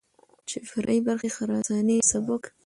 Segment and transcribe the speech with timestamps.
[0.49, 2.43] چې فرعي برخې خراساني سبک،